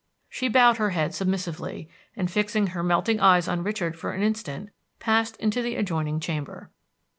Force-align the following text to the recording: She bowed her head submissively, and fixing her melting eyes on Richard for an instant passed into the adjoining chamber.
She 0.29 0.47
bowed 0.47 0.77
her 0.77 0.89
head 0.89 1.13
submissively, 1.13 1.87
and 2.15 2.31
fixing 2.31 2.65
her 2.73 2.81
melting 2.81 3.19
eyes 3.19 3.47
on 3.47 3.61
Richard 3.61 3.95
for 3.99 4.13
an 4.13 4.23
instant 4.23 4.71
passed 4.97 5.37
into 5.37 5.61
the 5.61 5.75
adjoining 5.75 6.19
chamber. 6.19 6.71